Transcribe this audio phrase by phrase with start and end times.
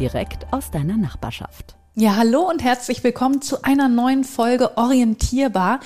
[0.00, 1.76] direkt aus deiner Nachbarschaft.
[1.94, 5.80] Ja, hallo und herzlich willkommen zu einer neuen Folge Orientierbar,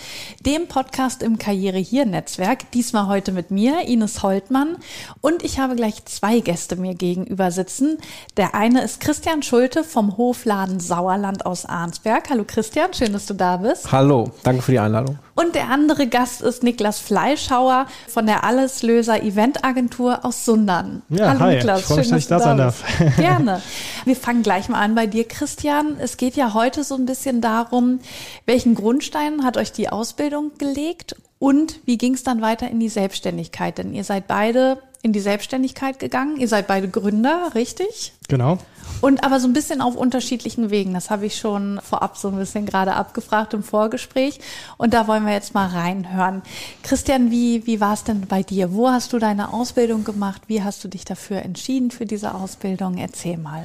[0.46, 2.70] dem Podcast im Karriere hier Netzwerk.
[2.70, 4.76] Diesmal heute mit mir, Ines Holtmann.
[5.20, 7.98] Und ich habe gleich zwei Gäste mir gegenüber sitzen.
[8.36, 12.30] Der eine ist Christian Schulte vom Hofladen Sauerland aus Arnsberg.
[12.30, 13.90] Hallo Christian, schön, dass du da bist.
[13.90, 15.18] Hallo, danke für die Einladung.
[15.34, 21.02] Und der andere Gast ist Niklas Fleischhauer von der Alleslöser Eventagentur aus Sundern.
[21.08, 21.54] Ja, Hallo hi.
[21.56, 22.84] Niklas, ich freue mich, schön, dass ich da sein darf.
[23.16, 23.62] Gerne.
[24.04, 25.96] Wir fangen gleich mal an bei dir, Christian.
[25.98, 27.98] Es geht ja heute so ein bisschen darum,
[28.46, 32.88] welchen Grundstein hat euch die Ausbildung gelegt und wie ging es dann weiter in die
[32.88, 33.78] Selbstständigkeit?
[33.78, 36.38] Denn ihr seid beide in die Selbstständigkeit gegangen.
[36.38, 38.14] Ihr seid beide Gründer, richtig?
[38.28, 38.56] Genau.
[39.02, 40.94] Und aber so ein bisschen auf unterschiedlichen Wegen.
[40.94, 44.40] Das habe ich schon vorab so ein bisschen gerade abgefragt im Vorgespräch.
[44.78, 46.40] Und da wollen wir jetzt mal reinhören.
[46.82, 48.72] Christian, wie, wie war es denn bei dir?
[48.72, 50.40] Wo hast du deine Ausbildung gemacht?
[50.46, 52.96] Wie hast du dich dafür entschieden für diese Ausbildung?
[52.96, 53.64] Erzähl mal.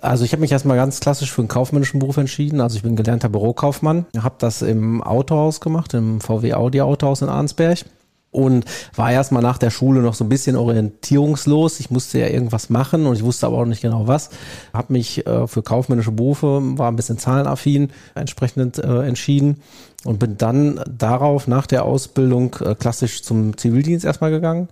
[0.00, 2.62] Also ich habe mich erstmal ganz klassisch für einen kaufmännischen Beruf entschieden.
[2.62, 7.28] Also ich bin gelernter Bürokaufmann, habe das im Autohaus gemacht, im VW Audi Autohaus in
[7.28, 7.84] Arnsberg
[8.30, 11.80] und war erstmal nach der Schule noch so ein bisschen orientierungslos.
[11.80, 14.30] Ich musste ja irgendwas machen und ich wusste aber auch nicht genau was.
[14.72, 19.62] Habe mich äh, für kaufmännische Berufe, war ein bisschen zahlenaffin, entsprechend äh, entschieden
[20.04, 24.68] und bin dann darauf nach der Ausbildung äh, klassisch zum Zivildienst erstmal gegangen.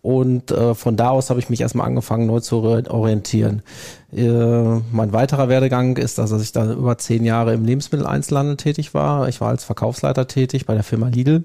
[0.00, 3.62] Und äh, von da aus habe ich mich erstmal angefangen, neu zu orientieren.
[4.14, 4.28] Äh,
[4.92, 9.28] mein weiterer Werdegang ist, dass ich da über zehn Jahre im Lebensmitteleinzelhandel tätig war.
[9.28, 11.44] Ich war als Verkaufsleiter tätig bei der Firma Lidl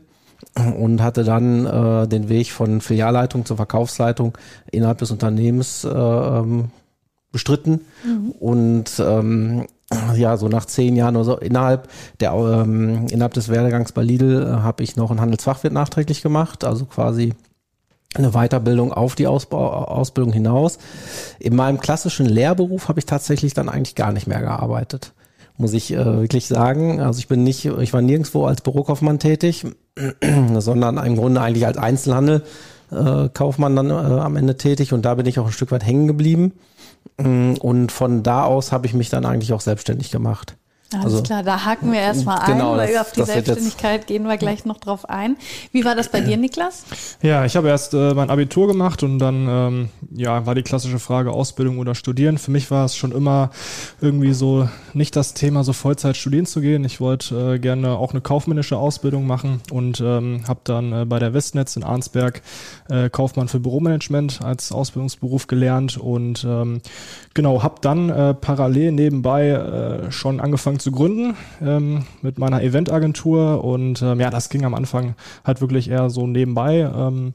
[0.55, 4.37] und hatte dann äh, den Weg von Filialleitung zur Verkaufsleitung
[4.71, 6.41] innerhalb des Unternehmens äh,
[7.31, 8.31] bestritten mhm.
[8.39, 9.65] und ähm,
[10.15, 11.87] ja, so nach zehn Jahren oder so innerhalb
[12.19, 16.63] der ähm, innerhalb des Werdegangs bei Lidl äh, habe ich noch einen Handelsfachwirt nachträglich gemacht,
[16.63, 17.33] also quasi
[18.15, 20.77] eine Weiterbildung auf die Ausbau, Ausbildung hinaus.
[21.39, 25.13] In meinem klassischen Lehrberuf habe ich tatsächlich dann eigentlich gar nicht mehr gearbeitet
[25.57, 27.01] muss ich äh, wirklich sagen.
[27.01, 29.65] Also ich bin nicht, ich war nirgendwo als Bürokaufmann tätig,
[30.59, 32.43] sondern im Grunde eigentlich als Einzelhandel
[32.91, 35.85] äh, Kaufmann dann äh, am Ende tätig und da bin ich auch ein Stück weit
[35.85, 36.53] hängen geblieben.
[37.17, 40.55] Mm, und von da aus habe ich mich dann eigentlich auch selbstständig gemacht.
[40.93, 44.27] Alles also, klar, da haken wir erstmal ein, genau, weil das, auf die Selbstständigkeit gehen
[44.27, 45.37] wir gleich noch drauf ein.
[45.71, 46.83] Wie war das bei dir, Niklas?
[47.21, 50.99] Ja, ich habe erst äh, mein Abitur gemacht und dann ähm, ja, war die klassische
[50.99, 52.37] Frage Ausbildung oder Studieren.
[52.37, 53.49] Für mich war es schon immer
[54.01, 56.83] irgendwie so nicht das Thema, so Vollzeit studieren zu gehen.
[56.85, 61.17] Ich wollte äh, gerne auch eine kaufmännische Ausbildung machen und ähm, habe dann äh, bei
[61.17, 62.41] der Westnetz in Arnsberg
[62.89, 66.81] äh, Kaufmann für Büromanagement als Ausbildungsberuf gelernt und ähm,
[67.33, 73.63] genau, habe dann äh, parallel nebenbei äh, schon angefangen zu gründen ähm, mit meiner Eventagentur
[73.63, 76.79] und ähm, ja, das ging am Anfang halt wirklich eher so nebenbei.
[76.79, 77.33] Ähm,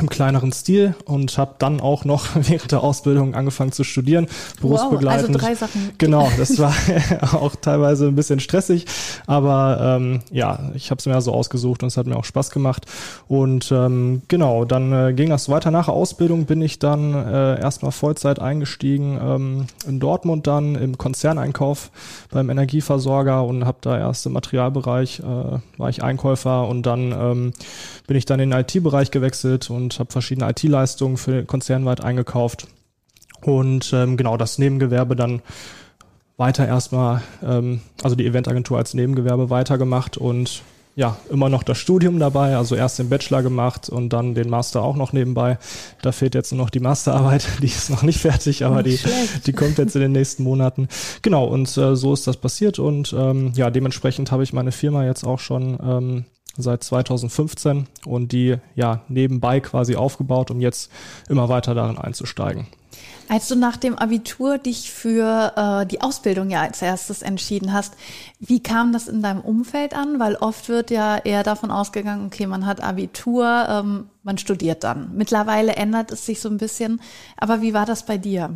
[0.00, 4.26] im kleineren Stil und habe dann auch noch während der Ausbildung angefangen zu studieren,
[4.60, 5.34] berufsbegleitend.
[5.34, 5.90] Wow, also drei Sachen.
[5.98, 6.74] Genau, das war
[7.32, 8.86] auch teilweise ein bisschen stressig,
[9.26, 12.50] aber ähm, ja, ich habe es mir so ausgesucht und es hat mir auch Spaß
[12.50, 12.86] gemacht.
[13.26, 15.70] Und ähm, genau, dann äh, ging das weiter.
[15.70, 20.98] Nach der Ausbildung bin ich dann äh, erstmal Vollzeit eingestiegen ähm, in Dortmund dann im
[20.98, 21.90] Konzerneinkauf
[22.30, 27.52] beim Energieversorger und habe da erst im Materialbereich äh, war ich Einkäufer und dann ähm,
[28.06, 32.02] bin ich dann in den IT-Bereich gewechselt und und habe verschiedene IT-Leistungen für den konzernweit
[32.02, 32.66] eingekauft.
[33.40, 35.40] Und ähm, genau das Nebengewerbe dann
[36.36, 40.62] weiter erstmal, ähm, also die Eventagentur als Nebengewerbe weitergemacht und
[40.94, 44.82] ja, immer noch das Studium dabei, also erst den Bachelor gemacht und dann den Master
[44.82, 45.56] auch noch nebenbei.
[46.02, 48.98] Da fehlt jetzt nur noch die Masterarbeit, die ist noch nicht fertig, aber die,
[49.46, 50.88] die kommt jetzt in den nächsten Monaten.
[51.22, 55.06] Genau, und äh, so ist das passiert und ähm, ja, dementsprechend habe ich meine Firma
[55.06, 56.24] jetzt auch schon ähm,
[56.58, 60.90] seit 2015 und die ja nebenbei quasi aufgebaut, um jetzt
[61.28, 62.66] immer weiter darin einzusteigen.
[63.28, 67.94] Als du nach dem Abitur dich für äh, die Ausbildung ja als erstes entschieden hast,
[68.40, 70.20] wie kam das in deinem Umfeld an?
[70.20, 75.10] Weil oft wird ja eher davon ausgegangen, okay, man hat Abitur, ähm, man studiert dann.
[75.16, 77.00] Mittlerweile ändert es sich so ein bisschen.
[77.36, 78.50] Aber wie war das bei dir?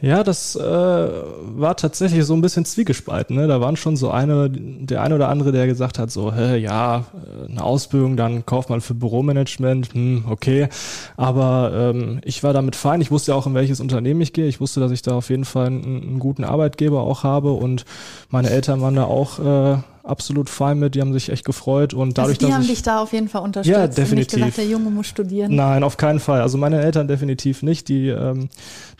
[0.00, 3.36] Ja, das äh, war tatsächlich so ein bisschen zwiegespalten.
[3.36, 3.46] Ne?
[3.46, 7.04] Da waren schon so eine, der eine oder andere, der gesagt hat, so, hä, ja,
[7.14, 10.68] äh, eine Ausbildung, dann Kaufmann für Büromanagement, hm, okay.
[11.16, 13.00] Aber ähm, ich war damit fein.
[13.00, 14.46] Ich wusste ja auch, in welches Unternehmen ich gehe.
[14.46, 17.84] Ich wusste, dass ich da auf jeden Fall einen, einen guten Arbeitgeber auch habe und
[18.30, 22.18] meine Eltern waren da auch äh, absolut fein mit, die haben sich echt gefreut und
[22.18, 23.98] dadurch, also die dass haben ich, dich da auf jeden Fall unterstützt Ja, und nicht
[23.98, 24.38] definitiv.
[24.38, 25.54] gesagt, der Junge muss studieren.
[25.54, 26.40] Nein, auf keinen Fall.
[26.40, 27.88] Also meine Eltern definitiv nicht.
[27.88, 28.48] Die, ähm,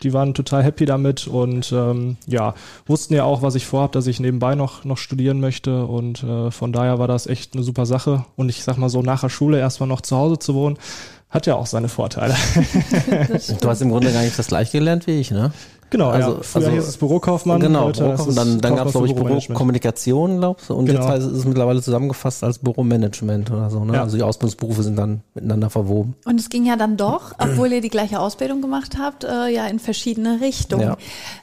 [0.01, 2.53] die waren total happy damit und ähm, ja,
[2.85, 5.85] wussten ja auch, was ich vorhab, dass ich nebenbei noch, noch studieren möchte.
[5.85, 8.25] Und äh, von daher war das echt eine super Sache.
[8.37, 10.77] Und ich sag mal so, nach der Schule erstmal noch zu Hause zu wohnen,
[11.33, 12.35] hat ja auch seine Vorteile.
[13.59, 15.51] Du hast im Grunde gar nicht das gleiche gelernt wie ich, ne?
[15.93, 16.37] Genau, Also- ja.
[16.41, 17.61] Früher also- hieß es Bürokaufmann.
[17.61, 18.29] genau, heute Bürokaufmann.
[18.29, 19.15] es dann, dann gab es, glaube ich.
[19.15, 20.73] Bürokommunikation, glaubst du?
[20.73, 20.99] Und Genau.
[20.99, 23.85] jetzt heißt, es ist es mittlerweile zusammengefasst als Büromanagement oder so.
[23.85, 23.93] Ne?
[23.93, 24.01] Ja.
[24.01, 26.15] Also die Ausbildungsberufe sind dann miteinander verwoben.
[26.25, 29.67] Und es ging ja dann doch, obwohl ihr die gleiche Ausbildung gemacht habt, äh, ja
[29.67, 30.95] in verschiedene Richtungen.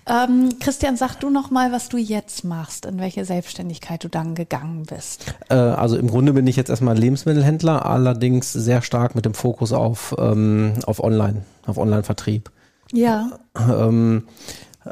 [0.06, 4.34] Ähm, Christian, sag du noch mal, was du jetzt machst, in welche Selbstständigkeit du dann
[4.34, 5.34] gegangen bist.
[5.48, 9.72] Äh, also im Grunde bin ich jetzt erstmal Lebensmittelhändler, allerdings sehr stark mit dem Fokus
[9.72, 12.50] auf, ähm, auf Online, auf Online-Vertrieb.
[12.92, 13.40] Ja.
[13.56, 14.24] Ähm,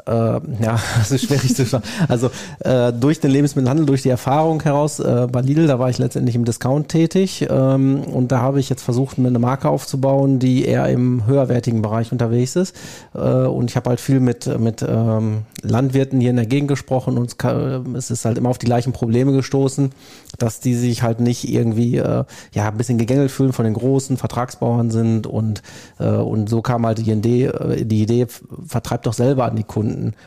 [0.05, 0.39] äh, ja,
[0.97, 1.83] das ist schwierig zu sagen.
[2.07, 5.97] Also äh, durch den Lebensmittelhandel, durch die Erfahrung heraus äh, bei Lidl, da war ich
[5.97, 10.39] letztendlich im Discount tätig ähm, und da habe ich jetzt versucht, mir eine Marke aufzubauen,
[10.39, 12.75] die eher im höherwertigen Bereich unterwegs ist.
[13.13, 17.17] Äh, und ich habe halt viel mit mit ähm, Landwirten hier in der Gegend gesprochen
[17.17, 17.35] und
[17.95, 19.91] es, ist halt immer auf die gleichen Probleme gestoßen,
[20.37, 24.17] dass die sich halt nicht irgendwie äh, ja ein bisschen gegängelt fühlen von den großen
[24.17, 25.61] Vertragsbauern sind und
[25.99, 28.27] äh, und so kam halt die Idee, äh, die Idee
[28.65, 29.78] vertreibt doch selber an die Kunden,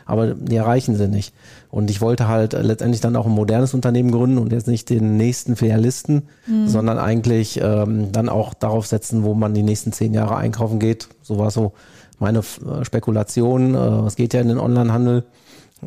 [0.05, 1.33] aber die erreichen sie nicht.
[1.69, 5.17] Und ich wollte halt letztendlich dann auch ein modernes Unternehmen gründen und jetzt nicht den
[5.17, 6.23] nächsten Filialisten,
[6.67, 11.07] sondern eigentlich ähm, dann auch darauf setzen, wo man die nächsten zehn Jahre einkaufen geht.
[11.23, 11.73] So war so
[12.19, 12.41] meine
[12.83, 13.75] Spekulation.
[13.75, 15.17] Äh, es geht ja in den Onlinehandel.
[15.21, 15.23] Ja,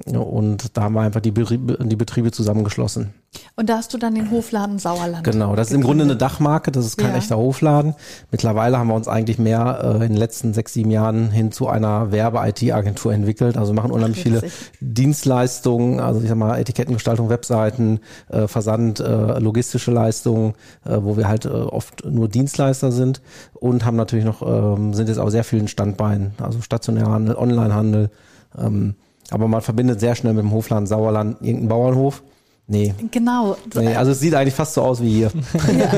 [0.04, 3.14] Und da haben wir einfach die Betriebe, die Betriebe zusammengeschlossen.
[3.54, 5.24] Und da hast du dann den Hofladen Sauerland.
[5.24, 7.18] Genau, das ist im Grunde eine Dachmarke, das ist kein Ja.
[7.18, 7.94] echter Hofladen.
[8.30, 11.68] Mittlerweile haben wir uns eigentlich mehr äh, in den letzten sechs, sieben Jahren hin zu
[11.68, 13.56] einer Werbe-IT-Agentur entwickelt.
[13.58, 14.72] Also machen unheimlich viele witzig.
[14.80, 20.54] Dienstleistungen, also ich sag mal Etikettengestaltung, Webseiten, äh, Versand, äh, logistische Leistungen,
[20.84, 23.20] äh, wo wir halt äh, oft nur Dienstleister sind
[23.54, 28.10] und haben natürlich noch, ähm, sind jetzt auch sehr vielen Standbeinen, also stationärer Handel, Onlinehandel.
[28.58, 28.94] Ähm,
[29.30, 32.22] aber man verbindet sehr schnell mit dem Hofladen Sauerland irgendeinen Bauernhof.
[32.68, 33.56] Nee, Genau.
[33.76, 35.30] Nee, also es sieht eigentlich fast so aus wie hier.
[35.78, 35.88] ja,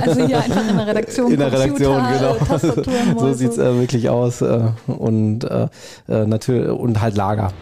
[0.00, 1.32] also hier einfach in der Redaktion.
[1.32, 2.54] In der Redaktion, Computer, genau.
[2.54, 3.34] äh, so Mäuse.
[3.34, 4.40] sieht's äh, wirklich aus.
[4.40, 5.66] Äh, und äh,
[6.08, 7.52] äh, natürlich und halt Lager.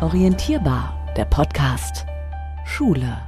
[0.00, 2.06] Orientierbar, der Podcast.
[2.64, 3.18] Schule.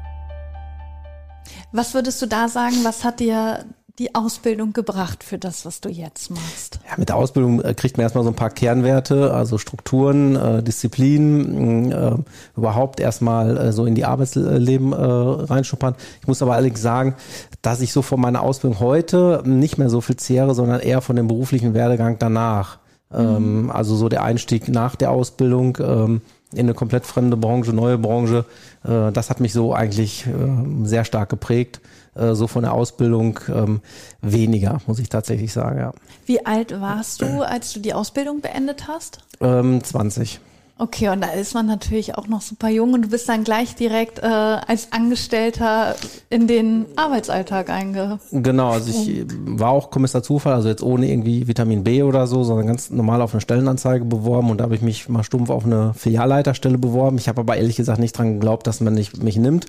[1.73, 3.67] Was würdest du da sagen, was hat dir
[3.99, 6.81] die Ausbildung gebracht für das, was du jetzt machst?
[6.87, 10.63] Ja, mit der Ausbildung äh, kriegt man erstmal so ein paar Kernwerte, also Strukturen, äh,
[10.63, 12.17] Disziplin, mh, äh,
[12.57, 15.95] überhaupt erstmal äh, so in die Arbeitsleben äh, reinschnuppern.
[16.21, 17.15] Ich muss aber allerdings sagen,
[17.63, 21.17] dass ich so von meiner Ausbildung heute nicht mehr so viel zehre, sondern eher von
[21.17, 22.79] dem beruflichen Werdegang danach.
[23.11, 26.21] Ähm, also so der Einstieg nach der Ausbildung ähm,
[26.53, 28.45] in eine komplett fremde Branche, neue Branche,
[28.85, 30.27] das hat mich so eigentlich
[30.85, 31.81] sehr stark geprägt.
[32.17, 33.81] Äh, so von der Ausbildung ähm,
[34.21, 35.93] weniger, muss ich tatsächlich sagen, ja.
[36.25, 39.19] Wie alt warst du, als du die Ausbildung beendet hast?
[39.41, 40.41] Ähm, 20.
[40.79, 43.77] Okay, und da ist man natürlich auch noch super jung und du bist dann gleich
[43.77, 45.95] direkt äh, als Angestellter
[46.29, 48.19] in den Arbeitsalltag einge.
[48.31, 52.27] Genau, also ich äh, war auch Kommissar Zufall, also jetzt ohne irgendwie Vitamin B oder
[52.27, 55.49] so, sondern ganz normal auf eine Stellenanzeige beworben und da habe ich mich mal stumpf
[55.49, 57.17] auf eine Filialleiterstelle beworben.
[57.17, 59.67] Ich habe aber ehrlich gesagt nicht dran geglaubt, dass man nicht, mich nimmt.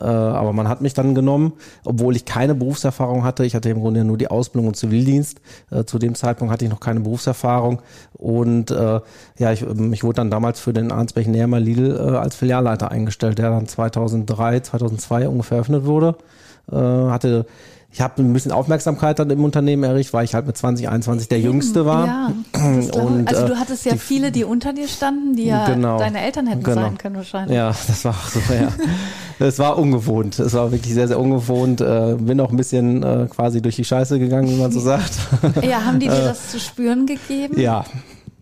[0.00, 1.52] Äh, aber man hat mich dann genommen,
[1.84, 3.44] obwohl ich keine Berufserfahrung hatte.
[3.44, 5.40] Ich hatte im Grunde nur die Ausbildung und Zivildienst.
[5.70, 7.80] Äh, zu dem Zeitpunkt hatte ich noch keine Berufserfahrung.
[8.14, 9.00] Und äh,
[9.38, 12.90] ja, ich, ähm, ich wurde dann damals für den Arnsberg Nährmer Lidl äh, als Filialleiter
[12.90, 16.16] eingestellt, der dann 2003, 2002 ungefähr eröffnet wurde.
[16.70, 17.46] Äh, hatte
[17.94, 21.28] ich habe ein bisschen Aufmerksamkeit dann im Unternehmen errichtet, weil ich halt mit 20, 21
[21.28, 22.06] der Jüngste war.
[22.08, 22.32] Ja.
[23.00, 25.96] Und, also äh, du hattest ja die- viele, die unter dir standen, die ja Genau.
[25.98, 26.80] deine Eltern hätten Genau.
[26.82, 27.56] sein können wahrscheinlich.
[27.56, 28.68] Ja, das war auch so, ja.
[29.38, 30.40] Es war ungewohnt.
[30.40, 31.80] Es war wirklich sehr, sehr ungewohnt.
[31.80, 35.12] Äh, bin auch ein bisschen äh, quasi durch die Scheiße gegangen, wie man so sagt.
[35.62, 37.56] Ja, haben die dir das zu spüren gegeben?
[37.56, 37.62] Äh.
[37.62, 37.84] ja.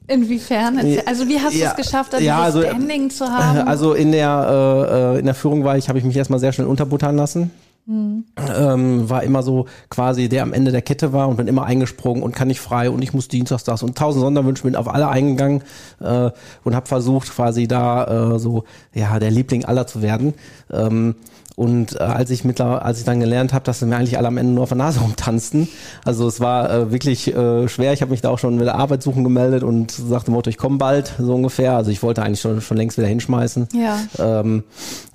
[0.08, 0.78] Inwiefern?
[1.06, 3.68] Also wie hast du Ja, es geschafft, da ja, dieses also, Standing zu haben?
[3.68, 6.52] Also in der, äh, äh, in der Führung war ich, habe ich mich erstmal sehr
[6.52, 7.50] schnell unterbuttern lassen.
[7.84, 8.24] Mhm.
[8.56, 12.22] Ähm, war immer so quasi der am Ende der Kette war und bin immer eingesprungen
[12.22, 15.08] und kann nicht frei und ich muss dienstags das und tausend Sonderwünsche bin auf alle
[15.08, 15.62] eingegangen
[16.00, 16.30] äh,
[16.62, 20.34] und habe versucht quasi da äh, so ja der Liebling aller zu werden.
[20.70, 21.16] Ähm,
[21.54, 24.28] und äh, als ich mittlerweile, als ich dann gelernt habe, dass sie mir eigentlich alle
[24.28, 25.68] am Ende nur auf der Nase rumtanzten,
[26.04, 27.92] also es war äh, wirklich äh, schwer.
[27.92, 30.56] Ich habe mich da auch schon mit der Arbeit suchen gemeldet und sagte Motto, ich
[30.56, 31.76] komme bald, so ungefähr.
[31.76, 33.68] Also ich wollte eigentlich schon, schon längst wieder hinschmeißen.
[33.74, 33.98] Ja.
[34.18, 34.64] Ähm,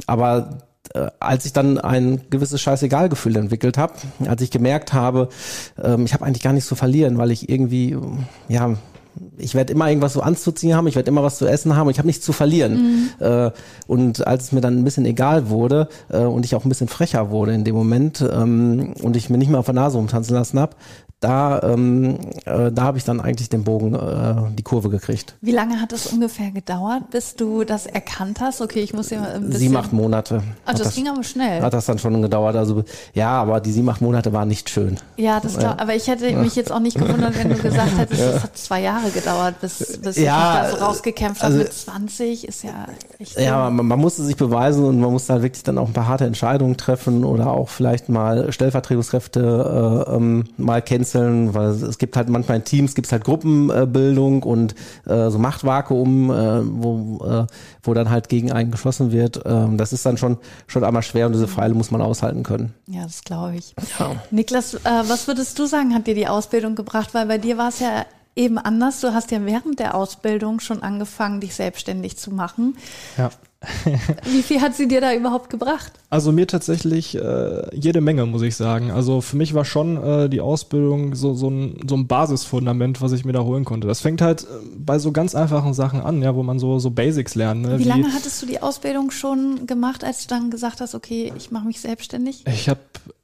[0.06, 3.94] aber äh, als ich dann ein gewisses Scheißegalgefühl entwickelt habe,
[4.28, 5.30] als ich gemerkt habe,
[5.82, 7.98] ähm, ich habe eigentlich gar nichts zu verlieren, weil ich irgendwie,
[8.48, 8.76] ja,
[9.38, 11.98] ich werde immer irgendwas so anzuziehen haben, ich werde immer was zu essen haben, ich
[11.98, 13.10] habe nichts zu verlieren.
[13.20, 13.26] Mhm.
[13.26, 13.52] Äh,
[13.88, 16.88] und als es mir dann ein bisschen egal wurde äh, und ich auch ein bisschen
[16.88, 20.36] frecher wurde in dem Moment ähm, und ich mir nicht mehr auf der Nase umtanzen
[20.36, 20.76] lassen habe,
[21.20, 25.36] da, ähm, äh, da habe ich dann eigentlich den Bogen, äh, die Kurve gekriegt.
[25.42, 28.62] Wie lange hat es ungefähr gedauert, bis du das erkannt hast?
[28.62, 29.60] Okay, ich muss ja ein bisschen...
[29.60, 30.44] Sieben, acht Monate.
[30.64, 31.64] Also das, das, ging aber schnell.
[31.64, 32.56] Hat das dann schon gedauert.
[32.56, 32.84] Also
[33.16, 34.98] ja, aber die sieben, acht Monate waren nicht schön.
[35.16, 38.22] Ja, das glaub, aber ich hätte mich jetzt auch nicht gewundert, wenn du gesagt hättest,
[38.22, 41.64] es hat zwei Jahre gedauert, bis, bis ja, ich mich da so rausgekämpft also, habe.
[41.64, 42.86] Mit 20 ist ja
[43.18, 43.40] echt...
[43.40, 46.08] Ja, man, man musste sich beweisen und man musste halt wirklich dann auch ein paar
[46.08, 51.98] harte Entscheidungen treffen oder auch vielleicht mal Stellvertretungskräfte äh, ähm, mal kennenzulernen einzeln, weil es
[51.98, 57.26] gibt halt manchmal in Teams gibt es halt Gruppenbildung und äh, so Machtvakuum, äh, wo,
[57.26, 57.48] äh,
[57.84, 59.42] wo dann halt gegen einen geschossen wird.
[59.46, 60.38] Ähm, das ist dann schon
[60.68, 62.74] schon einmal schwer und diese Pfeile muss man aushalten können.
[62.88, 63.76] Ja, das glaube ich.
[64.00, 64.16] Ja.
[64.32, 67.14] Niklas, äh, was würdest du sagen, hat dir die Ausbildung gebracht?
[67.14, 69.02] Weil bei dir war es ja eben anders.
[69.02, 72.78] Du hast ja während der Ausbildung schon angefangen, dich selbstständig zu machen.
[73.18, 73.30] Ja.
[74.26, 75.92] Wie viel hat sie dir da überhaupt gebracht?
[76.10, 78.92] Also mir tatsächlich äh, jede Menge, muss ich sagen.
[78.92, 83.12] Also für mich war schon äh, die Ausbildung so, so, ein, so ein Basisfundament, was
[83.12, 83.88] ich mir da holen konnte.
[83.88, 84.46] Das fängt halt äh,
[84.78, 87.62] bei so ganz einfachen Sachen an, ja, wo man so, so Basics lernt.
[87.62, 87.80] Ne?
[87.80, 91.34] Wie, Wie lange hattest du die Ausbildung schon gemacht, als du dann gesagt hast, okay,
[91.36, 92.44] ich mache mich selbstständig?
[92.48, 92.80] Ich habe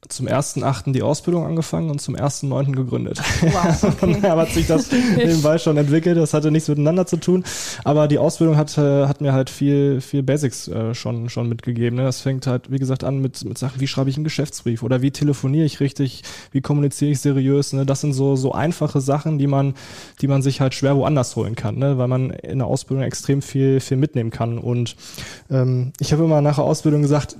[0.08, 0.92] zum 1.8.
[0.92, 2.72] die Ausbildung angefangen und zum 1.9.
[2.72, 3.20] gegründet.
[3.40, 4.18] Wow, okay.
[4.20, 7.44] da hat sich das nebenbei schon entwickelt, das hatte nichts miteinander zu tun.
[7.84, 11.96] Aber die Ausbildung hat, äh, hat mir halt viel, viel Basics äh, schon, schon mitgegeben.
[11.96, 12.02] Ne?
[12.02, 15.00] Das fängt halt, wie gesagt, an mit, mit Sachen, wie schreibe ich einen Geschäftsbrief oder
[15.00, 17.72] wie telefoniere ich richtig, wie kommuniziere ich seriös.
[17.72, 17.86] Ne?
[17.86, 19.74] Das sind so, so einfache Sachen, die man,
[20.20, 21.98] die man sich halt schwer woanders holen kann, ne?
[21.98, 24.58] weil man in der Ausbildung extrem viel, viel mitnehmen kann.
[24.58, 24.96] Und
[25.50, 27.36] ähm, ich habe immer nach der Ausbildung gesagt,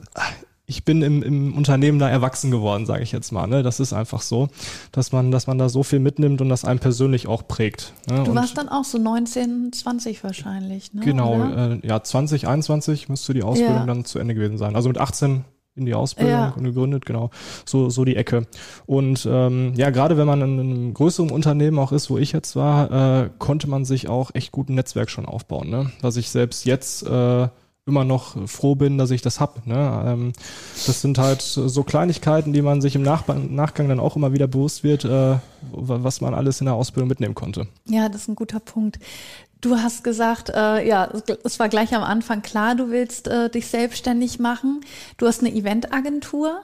[0.66, 3.46] ich bin im, im Unternehmen da erwachsen geworden, sage ich jetzt mal.
[3.46, 3.62] Ne?
[3.62, 4.48] Das ist einfach so,
[4.92, 7.92] dass man, dass man da so viel mitnimmt und das einem persönlich auch prägt.
[8.08, 8.24] Ne?
[8.24, 10.94] Du warst dann auch so 19, 20 wahrscheinlich.
[10.94, 11.02] Ne?
[11.04, 13.86] Genau, äh, ja, 20, 21 müsste die Ausbildung ja.
[13.86, 14.74] dann zu Ende gewesen sein.
[14.74, 15.44] Also mit 18
[15.76, 16.54] in die Ausbildung ja.
[16.56, 17.30] und gegründet, genau.
[17.66, 18.46] So, so die Ecke.
[18.86, 22.54] Und ähm, ja, gerade wenn man in einem größeren Unternehmen auch ist, wo ich jetzt
[22.56, 25.68] war, äh, konnte man sich auch echt gut ein Netzwerk schon aufbauen.
[25.68, 25.90] Ne?
[26.00, 27.48] Was ich selbst jetzt äh,
[27.86, 29.66] immer noch froh bin, dass ich das hab.
[29.66, 30.04] Ne?
[30.06, 30.32] Ähm,
[30.86, 34.46] das sind halt so Kleinigkeiten, die man sich im Nach Nachgang dann auch immer wieder
[34.46, 35.36] bewusst wird, äh,
[35.70, 37.66] was man alles in der Ausbildung mitnehmen konnte.
[37.86, 38.98] Ja, das ist ein guter Punkt.
[39.60, 41.10] Du hast gesagt, äh, ja,
[41.42, 44.82] es war gleich am Anfang klar, du willst äh, dich selbstständig machen.
[45.16, 46.60] Du hast eine Eventagentur.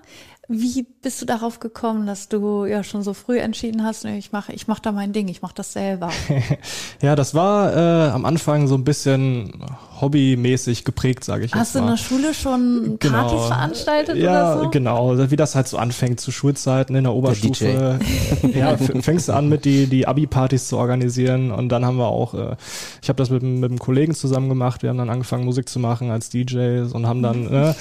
[0.52, 4.52] Wie bist du darauf gekommen, dass du ja schon so früh entschieden hast, ich mache
[4.52, 6.10] ich mach da mein Ding, ich mache das selber?
[7.00, 9.52] ja, das war äh, am Anfang so ein bisschen
[10.00, 11.92] hobbymäßig geprägt, sage ich Hast jetzt mal.
[11.92, 13.28] Hast du in der Schule schon genau.
[13.28, 14.70] Partys veranstaltet ja, oder so?
[14.70, 15.30] genau.
[15.30, 18.00] Wie das halt so anfängt zu Schulzeiten in der Oberstufe.
[18.42, 22.08] Der ja, fängst du an mit die, die Abi-Partys zu organisieren und dann haben wir
[22.08, 22.56] auch, äh,
[23.02, 25.78] ich habe das mit, mit einem Kollegen zusammen gemacht, wir haben dann angefangen Musik zu
[25.78, 27.74] machen als DJs und haben dann äh,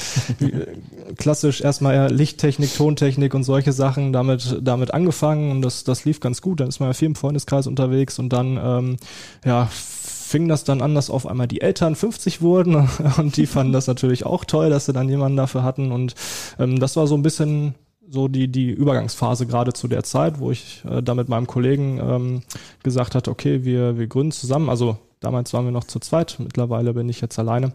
[1.17, 6.41] klassisch erstmal Lichttechnik, Tontechnik und solche Sachen damit, damit angefangen und das, das lief ganz
[6.41, 6.59] gut.
[6.59, 8.97] Dann ist man ja viel im Freundeskreis unterwegs und dann ähm,
[9.45, 12.87] ja fing das dann an, dass auf einmal die Eltern 50 wurden
[13.17, 16.15] und die fanden das natürlich auch toll, dass sie dann jemanden dafür hatten und
[16.59, 17.75] ähm, das war so ein bisschen
[18.09, 21.99] so die, die Übergangsphase gerade zu der Zeit, wo ich äh, da mit meinem Kollegen
[22.01, 22.41] ähm,
[22.83, 24.69] gesagt hatte, okay, wir, wir gründen zusammen.
[24.69, 27.71] Also damals waren wir noch zu zweit, mittlerweile bin ich jetzt alleine.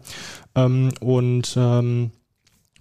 [0.55, 2.11] Ähm, und ähm,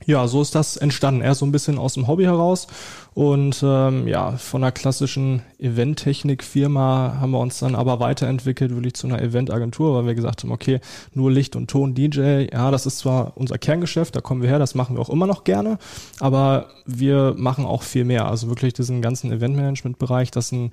[0.06, 1.20] ja, so ist das entstanden.
[1.20, 2.66] Er so ein bisschen aus dem Hobby heraus
[3.14, 9.06] und ähm, ja, von einer klassischen Eventtechnik-Firma haben wir uns dann aber weiterentwickelt, wirklich zu
[9.06, 10.80] einer Eventagentur, weil wir gesagt haben, okay,
[11.12, 14.58] nur Licht und Ton, DJ, ja, das ist zwar unser Kerngeschäft, da kommen wir her,
[14.58, 15.78] das machen wir auch immer noch gerne,
[16.18, 18.26] aber wir machen auch viel mehr.
[18.26, 20.72] Also wirklich diesen ganzen Eventmanagement-Bereich, dass ein,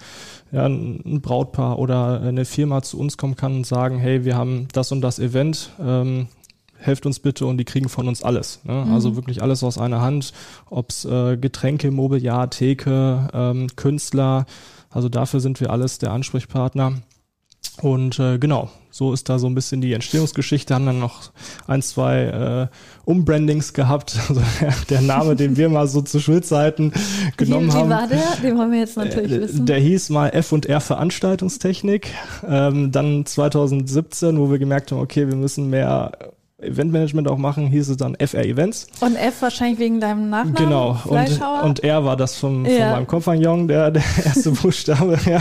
[0.51, 4.67] ja, ein Brautpaar oder eine Firma zu uns kommen kann und sagen, hey, wir haben
[4.73, 6.27] das und das Event, ähm,
[6.81, 8.59] helft uns bitte und die kriegen von uns alles.
[8.63, 8.73] Ne?
[8.85, 8.93] Mhm.
[8.93, 10.33] Also wirklich alles aus einer Hand,
[10.69, 14.45] ob's äh, Getränke, Mobiliar, Theke, ähm, Künstler,
[14.89, 16.93] also dafür sind wir alles der Ansprechpartner.
[17.81, 20.75] Und äh, genau, so ist da so ein bisschen die Entstehungsgeschichte.
[20.75, 21.31] Haben dann noch
[21.67, 24.17] ein, zwei äh, Umbrandings gehabt.
[24.29, 24.41] Also
[24.89, 26.91] der, Name, den wir mal so zu Schulzeiten
[27.37, 27.89] genommen wie, wie haben.
[27.89, 28.35] war der?
[28.43, 29.65] Den wollen wir jetzt natürlich Äh, wissen.
[29.65, 32.09] Der hieß mal F&R Veranstaltungstechnik.
[32.47, 36.11] Ähm, dann 2017, wo wir gemerkt haben, okay, wir müssen mehr
[36.61, 38.87] Eventmanagement auch machen, hieß es dann FR Events.
[39.01, 40.55] Und F wahrscheinlich wegen deinem Nachnamen?
[40.55, 40.97] Genau.
[41.05, 42.91] Und, und R war das vom, von Ja.
[42.91, 45.17] meinem Kompagnon, der, der erste Buchstabe.
[45.25, 45.39] Ja.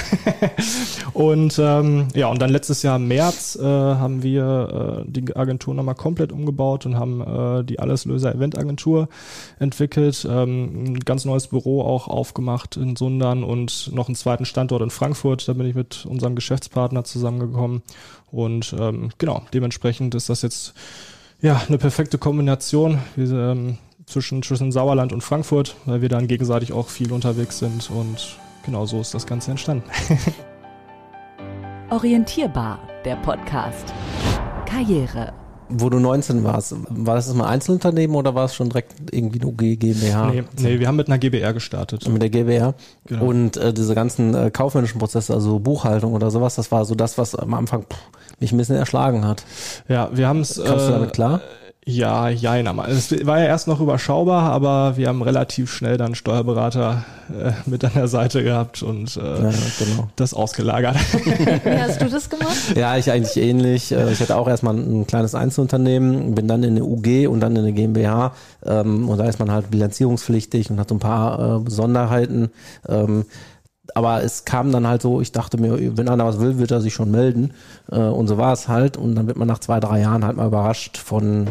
[1.12, 5.74] Und ähm, ja, und dann letztes Jahr im März äh, haben wir äh, die Agentur
[5.74, 9.08] nochmal komplett umgebaut und haben äh, die Alleslöser Eventagentur
[9.58, 14.82] entwickelt, ähm, ein ganz neues Büro auch aufgemacht in Sundern und noch einen zweiten Standort
[14.82, 15.46] in Frankfurt.
[15.48, 17.82] Da bin ich mit unserem Geschäftspartner zusammengekommen.
[18.32, 20.74] Und ähm, genau, dementsprechend ist das jetzt
[21.40, 22.98] ja eine perfekte Kombination.
[23.16, 23.78] Ähm,
[24.10, 28.84] zwischen, zwischen Sauerland und Frankfurt, weil wir dann gegenseitig auch viel unterwegs sind und genau
[28.84, 29.88] so ist das Ganze entstanden.
[31.90, 33.94] Orientierbar, der Podcast.
[34.66, 35.32] Karriere.
[35.72, 39.50] Wo du 19 warst, war das mal Einzelunternehmen oder war es schon direkt irgendwie eine
[39.50, 40.30] UG, GmbH?
[40.30, 42.08] Nee, nee, wir haben mit einer GBR gestartet.
[42.08, 42.74] Mit der GbR.
[43.06, 43.24] Genau.
[43.24, 47.18] Und äh, diese ganzen äh, kaufmännischen Prozesse, also Buchhaltung oder sowas, das war so das,
[47.18, 48.00] was am Anfang pff,
[48.40, 49.44] mich ein bisschen erschlagen hat.
[49.88, 50.56] Ja, wir haben es.
[50.56, 51.40] Kommst du damit klar?
[51.86, 52.66] Ja, jein.
[52.68, 57.52] aber Es war ja erst noch überschaubar, aber wir haben relativ schnell dann Steuerberater äh,
[57.64, 60.08] mit an der Seite gehabt und äh, Ja, genau.
[60.14, 60.96] das ausgelagert.
[61.64, 62.76] Wie hast du das gemacht?
[62.76, 63.92] Ja, ich eigentlich ähnlich.
[63.92, 67.56] Äh, Ich hatte auch erstmal ein kleines Einzelunternehmen, bin dann in eine UG und dann
[67.56, 68.34] in eine GmbH.
[68.64, 72.50] ähm, Und da ist man halt bilanzierungspflichtig und hat so ein paar äh, Besonderheiten.
[72.88, 73.24] Ähm,
[74.00, 76.80] Aber es kam dann halt so, ich dachte mir, wenn einer was will, wird er
[76.80, 77.52] sich schon melden.
[77.92, 78.96] Äh, Und so war es halt.
[78.96, 81.48] Und dann wird man nach zwei, drei Jahren halt mal überrascht von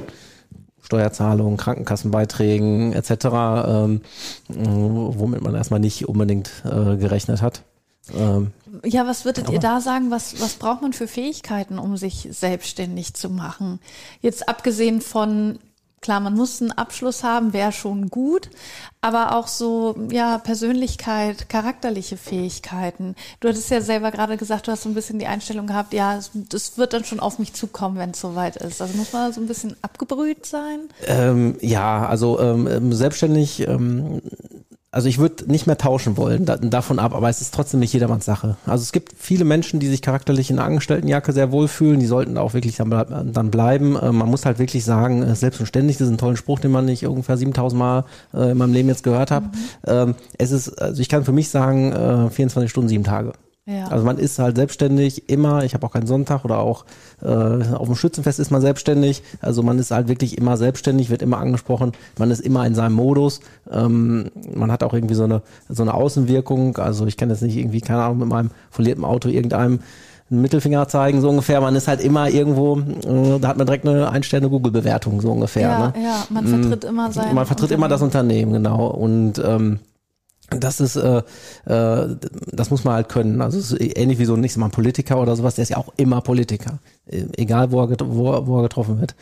[0.81, 4.01] Steuerzahlungen, Krankenkassenbeiträgen etc., ähm,
[4.49, 7.61] äh, womit man erstmal nicht unbedingt äh, gerechnet hat.
[8.17, 8.47] Ähm,
[8.83, 10.09] Ja, was würdet ihr da sagen?
[10.09, 13.79] Was, was braucht man für Fähigkeiten, um sich selbstständig zu machen?
[14.21, 15.59] Jetzt abgesehen von,
[16.01, 18.49] klar, man muss einen Abschluss haben, wäre schon gut,
[19.01, 23.15] aber auch so, ja, Persönlichkeit, charakterliche Fähigkeiten.
[23.39, 26.19] Du hattest ja selber gerade gesagt, du hast so ein bisschen die Einstellung gehabt, ja,
[26.33, 28.81] das wird dann schon auf mich zukommen, wenn es soweit ist.
[28.81, 30.89] Also muss man so ein bisschen abgebrüht sein?
[31.05, 34.21] Ähm, ja, also ähm, selbstständig, ähm,
[34.91, 37.93] also ich würde nicht mehr tauschen wollen, da, davon ab, aber es ist trotzdem nicht
[37.93, 38.57] jedermanns Sache.
[38.65, 42.37] Also es gibt viele Menschen, die sich charakterlich in einer Angestelltenjacke sehr wohlfühlen, die sollten
[42.37, 42.89] auch wirklich dann,
[43.33, 43.95] dann bleiben.
[43.95, 46.59] Äh, man muss halt wirklich sagen, äh, selbst und ständig, das ist ein toller Spruch,
[46.59, 49.49] den man nicht ungefähr 7000 Mal äh, in meinem Leben jetzt gehört habe.
[49.85, 53.33] Ähm, es ist, also ich kann für mich sagen, äh, 24 Stunden, sieben Tage.
[53.69, 53.87] Ja.
[53.89, 56.85] Also man ist halt selbstständig immer, ich habe auch keinen Sonntag oder auch
[57.21, 59.21] äh, auf dem Schützenfest ist man selbstständig.
[59.41, 62.93] Also man ist halt wirklich immer selbstständig, wird immer angesprochen, man ist immer in seinem
[62.93, 63.41] Modus.
[63.71, 66.77] Ähm, man hat auch irgendwie so eine, so eine Außenwirkung.
[66.77, 69.81] Also ich kann jetzt nicht irgendwie, keine Ahnung, mit meinem folierten Auto irgendeinem
[70.31, 71.61] einen Mittelfinger zeigen, so ungefähr.
[71.61, 75.69] Man ist halt immer irgendwo, äh, da hat man direkt eine Ein-Sterne-Google-Bewertung, so ungefähr.
[75.69, 75.93] ja, ne?
[76.03, 77.35] ja, man vertritt immer sein.
[77.35, 78.87] Man vertritt immer das Unternehmen, genau.
[78.87, 79.79] Und ähm,
[80.57, 81.21] das ist, äh,
[81.65, 82.15] äh,
[82.51, 83.41] das muss man halt können.
[83.41, 85.77] Also es ist ähnlich wie so nicht mal ein Politiker oder sowas, der ist ja
[85.77, 89.15] auch immer Politiker, Äh, egal wo er, wo, er- wo er getroffen wird.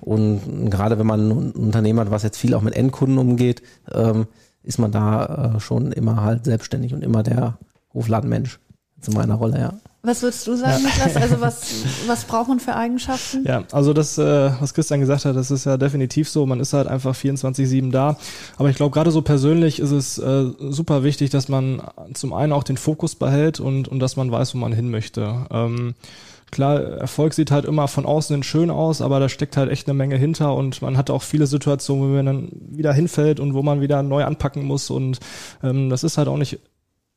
[0.00, 3.62] Und gerade wenn man ein Unternehmen hat, was jetzt viel auch mit Endkunden umgeht,
[3.92, 4.26] ähm,
[4.62, 7.58] ist man da äh, schon immer halt selbstständig und immer der
[7.94, 8.58] Hofladenmensch
[9.00, 9.72] zu meiner Rolle, ja.
[10.02, 11.16] Was würdest du sagen, Niklas?
[11.16, 13.44] Also was, was braucht man für Eigenschaften?
[13.44, 16.46] Ja, also das, äh, was Christian gesagt hat, das ist ja definitiv so.
[16.46, 18.16] Man ist halt einfach 24-7 da.
[18.56, 21.82] Aber ich glaube, gerade so persönlich ist es äh, super wichtig, dass man
[22.14, 25.46] zum einen auch den Fokus behält und, und dass man weiß, wo man hin möchte.
[25.50, 25.94] Ähm,
[26.50, 29.86] Klar, Erfolg sieht halt immer von außen hin schön aus, aber da steckt halt echt
[29.86, 33.52] eine Menge hinter und man hat auch viele Situationen, wo man dann wieder hinfällt und
[33.52, 35.20] wo man wieder neu anpacken muss und
[35.62, 36.58] ähm, das ist halt auch nicht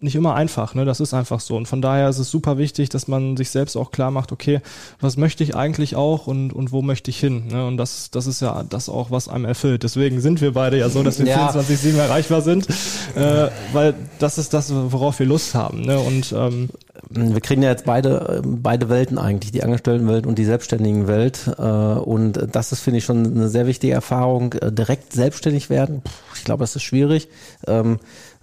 [0.02, 0.84] nicht immer einfach, ne?
[0.86, 1.56] Das ist einfach so.
[1.56, 4.62] Und von daher ist es super wichtig, dass man sich selbst auch klar macht, okay,
[5.00, 7.48] was möchte ich eigentlich auch und, und wo möchte ich hin?
[7.52, 7.66] Ne?
[7.68, 9.84] Und das, das ist ja das auch, was einem erfüllt.
[9.84, 11.50] Deswegen sind wir beide ja so, dass wir Ja.
[11.52, 12.68] 24-7 erreichbar sind,
[13.16, 15.82] äh, weil das ist das, worauf wir Lust haben.
[15.82, 16.00] Ne?
[16.00, 16.70] Und ähm,
[17.10, 21.48] Wir kriegen ja jetzt beide, äh, beide Welten eigentlich, die Angestelltenwelt und die selbstständigen Welt.
[21.58, 24.54] Äh, Und das ist, finde ich, schon eine sehr wichtige Erfahrung.
[24.54, 26.02] Äh, Direkt selbstständig werden,
[26.36, 27.28] ich glaube, das ist schwierig.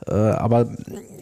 [0.08, 0.66] Äh, Aber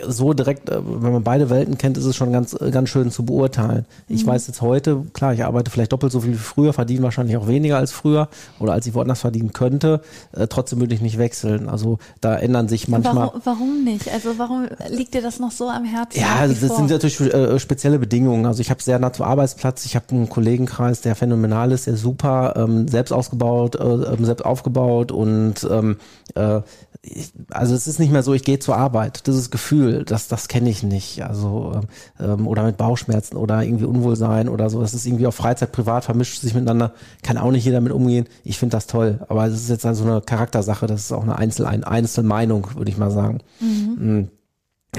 [0.06, 3.10] so direkt, äh, wenn man beide Welten kennt, ist es schon ganz, äh, ganz schön
[3.10, 3.86] zu beurteilen.
[4.08, 7.36] Ich weiß jetzt heute, klar, ich arbeite vielleicht doppelt so viel wie früher, verdiene wahrscheinlich
[7.36, 10.00] auch weniger als früher oder als ich woanders verdienen könnte.
[10.32, 11.68] Äh, Trotzdem würde ich nicht wechseln.
[11.68, 13.16] Also da ändern sich manchmal.
[13.16, 14.10] Warum, warum nicht?
[14.12, 16.20] Also warum liegt dir das noch so am Herzen?
[16.20, 16.76] Ja, das vor?
[16.76, 18.46] sind natürlich äh, spezielle Bedingungen.
[18.46, 21.96] Also ich habe sehr nah zum Arbeitsplatz, ich habe einen Kollegenkreis, der phänomenal ist, der
[21.96, 25.96] super, ähm, selbst ausgebaut, äh, ähm, selbst aufgebaut und ähm,
[26.34, 26.60] äh,
[27.50, 30.70] also es ist nicht mehr so, ich gehe zur Arbeit, dieses Gefühl, das, das kenne
[30.70, 31.24] ich nicht.
[31.24, 31.80] Also
[32.20, 34.80] ähm, oder mit Bauchschmerzen oder irgendwie Unwohlsein oder so.
[34.80, 36.92] Das ist irgendwie auf Freizeit, privat vermischt sich miteinander.
[37.22, 38.26] Kann auch nicht jeder mit umgehen.
[38.44, 39.20] Ich finde das toll.
[39.28, 40.86] Aber das ist jetzt also eine Charaktersache.
[40.86, 43.40] Das ist auch eine Einzel ein Einzelmeinung, würde ich mal sagen.
[43.60, 43.96] Mhm.
[43.98, 44.28] mhm.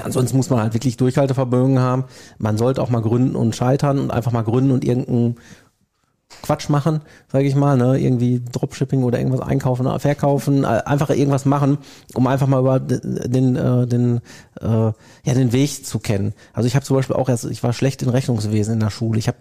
[0.04, 2.04] Ansonsten muss man halt wirklich Durchhaltevermögen haben.
[2.38, 5.36] Man sollte auch mal gründen und scheitern und einfach mal gründen und irgendeinen
[6.42, 7.00] Quatsch machen,
[7.32, 7.98] sage ich mal, ne?
[7.98, 11.78] irgendwie Dropshipping oder irgendwas einkaufen, verkaufen, äh, einfach irgendwas machen,
[12.14, 14.20] um einfach mal über den äh, den
[14.60, 16.34] äh, ja den Weg zu kennen.
[16.52, 19.18] Also ich habe zum Beispiel auch erst, ich war schlecht in Rechnungswesen in der Schule.
[19.18, 19.38] Ich habe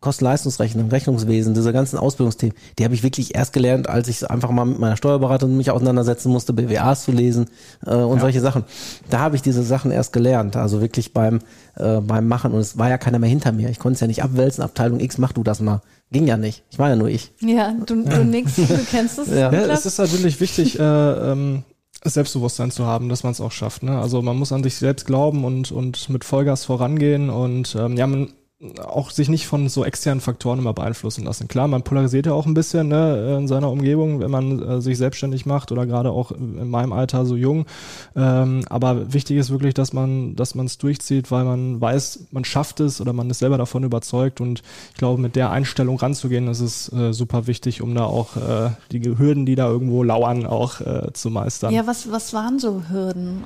[0.00, 4.64] Kosten-Leistungsrechnung, Rechnungswesen, diese ganzen Ausbildungsthemen, die habe ich wirklich erst gelernt, als ich einfach mal
[4.64, 7.46] mit meiner Steuerberaterin mich auseinandersetzen musste, BWAs zu lesen
[7.84, 8.20] äh, und ja.
[8.20, 8.64] solche Sachen.
[9.10, 11.40] Da habe ich diese Sachen erst gelernt, also wirklich beim
[11.74, 13.70] äh, beim Machen und es war ja keiner mehr hinter mir.
[13.70, 15.82] Ich konnte es ja nicht abwälzen, Abteilung X, mach du das mal.
[16.10, 16.64] Ging ja nicht.
[16.70, 17.32] Ich war ja nur ich.
[17.40, 19.28] Ja, du, du nix, du kennst es.
[19.38, 19.52] Ja.
[19.52, 21.64] ja, es ist natürlich wichtig, äh, ähm,
[22.02, 23.82] Selbstbewusstsein zu haben, dass man es auch schafft.
[23.82, 23.98] Ne?
[23.98, 28.06] Also man muss an sich selbst glauben und, und mit Vollgas vorangehen und ähm, ja,
[28.06, 28.32] man
[28.84, 31.46] auch sich nicht von so externen Faktoren immer beeinflussen lassen.
[31.46, 34.98] Klar, man polarisiert ja auch ein bisschen ne, in seiner Umgebung, wenn man äh, sich
[34.98, 37.66] selbstständig macht oder gerade auch in meinem Alter so jung.
[38.16, 42.44] Ähm, aber wichtig ist wirklich, dass man, dass man es durchzieht, weil man weiß, man
[42.44, 44.40] schafft es oder man ist selber davon überzeugt.
[44.40, 48.36] Und ich glaube, mit der Einstellung ranzugehen, das ist äh, super wichtig, um da auch
[48.36, 51.72] äh, die Hürden, die da irgendwo lauern, auch äh, zu meistern.
[51.72, 53.44] Ja, was, was waren so Hürden?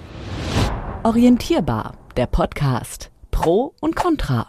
[1.03, 3.12] Orientierbar, der Podcast.
[3.32, 4.46] Pro und Contra.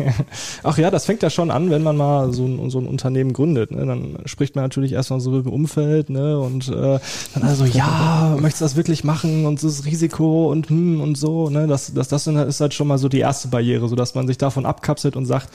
[0.62, 3.34] Ach ja, das fängt ja schon an, wenn man mal so ein, so ein Unternehmen
[3.34, 3.72] gründet.
[3.72, 3.84] Ne?
[3.84, 6.38] Dann spricht man natürlich erstmal so im Umfeld ne?
[6.38, 6.98] und äh,
[7.34, 11.50] dann also, ja, möchtest du das wirklich machen und das Risiko und hm und so.
[11.50, 11.66] Ne?
[11.66, 14.38] Das, das, das ist halt schon mal so die erste Barriere, so dass man sich
[14.38, 15.50] davon abkapselt und sagt,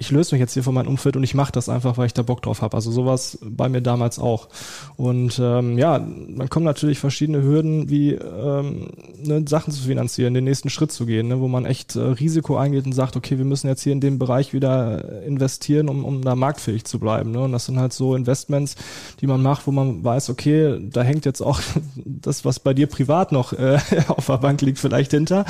[0.00, 2.14] ich löse mich jetzt hier von meinem Umfeld und ich mache das einfach, weil ich
[2.14, 2.76] da Bock drauf habe.
[2.76, 4.48] Also sowas bei mir damals auch.
[4.96, 10.44] Und ähm, ja, dann kommen natürlich verschiedene Hürden, wie ähm, ne, Sachen zu finanzieren, den
[10.44, 13.44] nächsten Schritt zu gehen, ne, wo man echt äh, Risiko eingeht und sagt, okay, wir
[13.44, 17.32] müssen jetzt hier in dem Bereich wieder investieren, um, um da marktfähig zu bleiben.
[17.32, 17.40] Ne?
[17.40, 18.76] Und das sind halt so Investments,
[19.20, 21.60] die man macht, wo man weiß, okay, da hängt jetzt auch
[21.96, 25.44] das, was bei dir privat noch äh, auf der Bank liegt, vielleicht hinter.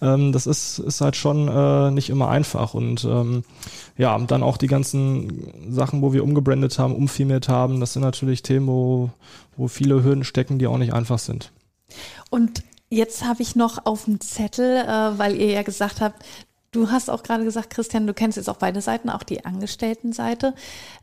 [0.00, 2.74] Ähm, das ist, ist halt schon äh, nicht immer einfach.
[2.74, 3.42] Und ähm,
[3.98, 8.02] ja, und dann auch die ganzen Sachen, wo wir umgebrandet haben, umfirmiert haben, das sind
[8.02, 9.10] natürlich Themen, wo,
[9.56, 11.52] wo viele Hürden stecken, die auch nicht einfach sind.
[12.30, 16.24] Und jetzt habe ich noch auf dem Zettel, äh, weil ihr ja gesagt habt,
[16.70, 20.52] Du hast auch gerade gesagt, Christian, du kennst jetzt auch beide Seiten, auch die Angestelltenseite.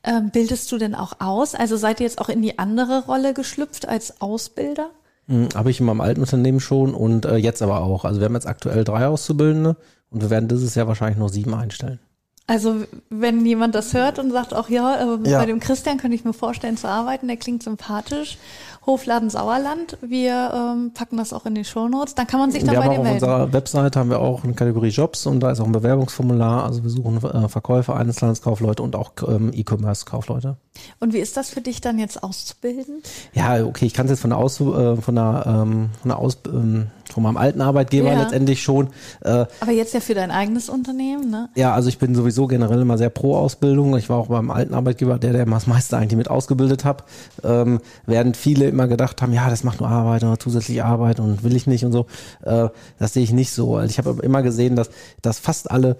[0.03, 1.55] Ähm, bildest du denn auch aus?
[1.55, 4.91] Also seid ihr jetzt auch in die andere Rolle geschlüpft als Ausbilder?
[5.25, 8.05] Mhm, Habe ich in meinem alten Unternehmen schon und äh, jetzt aber auch.
[8.05, 9.75] Also wir haben jetzt aktuell drei Auszubildende
[10.11, 11.99] und wir werden dieses Jahr wahrscheinlich noch sieben einstellen.
[12.47, 15.39] Also wenn jemand das hört und sagt, auch ja, äh, ja.
[15.39, 18.37] bei dem Christian könnte ich mir vorstellen zu arbeiten, der klingt sympathisch.
[18.85, 22.75] Hofladen Sauerland, wir ähm, packen das auch in die Shownotes, dann kann man sich dann
[22.75, 23.07] wir bei dir melden.
[23.07, 26.63] Auf unserer Webseite haben wir auch eine Kategorie Jobs und da ist auch ein Bewerbungsformular.
[26.65, 30.57] Also wir suchen äh, Verkäufer, Einzelhandelskaufleute und auch ähm, E-Commerce-Kaufleute.
[30.99, 33.01] Und wie ist das für dich dann jetzt auszubilden?
[33.33, 36.19] Ja, okay, ich kann es jetzt von der Aus, äh, von der, ähm, von der
[36.19, 38.19] Aus, ähm, von meinem alten Arbeitgeber ja.
[38.19, 38.89] letztendlich schon.
[39.21, 41.47] Äh, Aber jetzt ja für dein eigenes Unternehmen, ne?
[41.55, 43.95] Ja, also ich bin sowieso generell immer sehr pro Ausbildung.
[43.95, 47.05] Ich war auch beim alten Arbeitgeber, der, der das meiste eigentlich mit ausgebildet hat.
[47.41, 51.41] Ähm, während viele immer gedacht haben, ja, das macht nur Arbeit oder zusätzliche Arbeit und
[51.45, 52.05] will ich nicht und so.
[52.43, 52.67] Äh,
[52.99, 53.77] das sehe ich nicht so.
[53.77, 54.89] Also ich habe immer gesehen, dass,
[55.21, 55.95] dass fast alle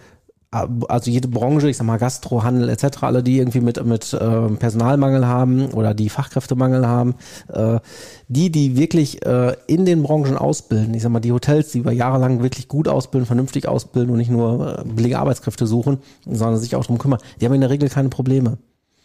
[0.52, 4.50] also jede Branche, ich sag mal Gastro, Handel etc., alle, die irgendwie mit, mit äh,
[4.50, 7.16] Personalmangel haben oder die Fachkräftemangel haben,
[7.50, 7.80] äh,
[8.28, 11.92] die, die wirklich äh, in den Branchen ausbilden, ich sag mal die Hotels, die über
[11.92, 16.58] Jahre lang wirklich gut ausbilden, vernünftig ausbilden und nicht nur äh, billige Arbeitskräfte suchen, sondern
[16.58, 18.58] sich auch darum kümmern, die haben in der Regel keine Probleme.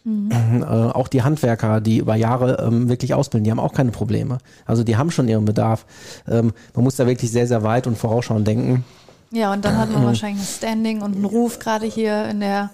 [0.03, 0.31] Mhm.
[0.63, 4.39] Äh, auch die Handwerker, die über Jahre ähm, wirklich ausbilden, die haben auch keine Probleme.
[4.65, 5.85] Also die haben schon ihren Bedarf.
[6.27, 8.83] Ähm, man muss da wirklich sehr, sehr weit und vorausschauend denken.
[9.31, 12.69] Ja, und dann hat man wahrscheinlich ein Standing und einen Ruf gerade hier in der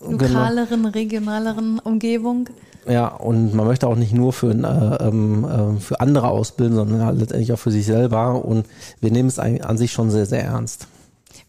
[0.00, 0.12] genau.
[0.12, 2.48] lokaleren, regionaleren Umgebung.
[2.88, 7.04] Ja, und man möchte auch nicht nur für, äh, ähm, äh, für andere ausbilden, sondern
[7.04, 8.44] halt letztendlich auch für sich selber.
[8.44, 8.66] Und
[9.00, 10.86] wir nehmen es an sich schon sehr, sehr ernst.